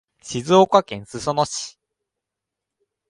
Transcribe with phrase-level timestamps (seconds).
[0.23, 1.77] 静岡県裾野市